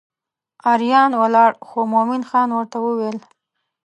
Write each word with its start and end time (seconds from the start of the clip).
اریان 0.71 1.11
ولاړ 1.21 1.51
خو 1.67 1.79
مومن 1.93 2.21
خان 2.29 2.49
ورته 2.53 2.77
وویل. 2.81 3.17